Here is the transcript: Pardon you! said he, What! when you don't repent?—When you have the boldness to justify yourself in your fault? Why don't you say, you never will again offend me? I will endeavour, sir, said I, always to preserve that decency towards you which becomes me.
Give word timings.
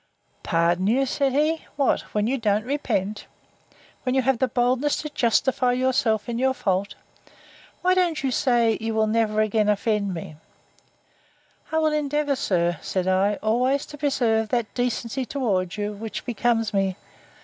Pardon 0.41 0.87
you! 0.87 1.05
said 1.05 1.31
he, 1.33 1.63
What! 1.75 2.01
when 2.11 2.25
you 2.25 2.39
don't 2.39 2.65
repent?—When 2.65 4.15
you 4.15 4.23
have 4.23 4.39
the 4.39 4.47
boldness 4.47 4.95
to 5.03 5.09
justify 5.09 5.73
yourself 5.73 6.27
in 6.27 6.39
your 6.39 6.55
fault? 6.55 6.95
Why 7.83 7.93
don't 7.93 8.23
you 8.23 8.31
say, 8.31 8.79
you 8.81 8.93
never 9.05 9.33
will 9.35 9.43
again 9.43 9.69
offend 9.69 10.15
me? 10.15 10.37
I 11.71 11.77
will 11.77 11.93
endeavour, 11.93 12.35
sir, 12.35 12.79
said 12.81 13.07
I, 13.07 13.35
always 13.43 13.85
to 13.85 13.97
preserve 13.99 14.49
that 14.49 14.73
decency 14.73 15.23
towards 15.23 15.77
you 15.77 15.93
which 15.93 16.25
becomes 16.25 16.73
me. 16.73 16.97